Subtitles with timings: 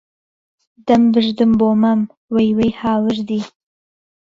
[0.85, 2.01] دهم بردم بۆ مهم،
[2.33, 3.41] وهی وهی هاوردی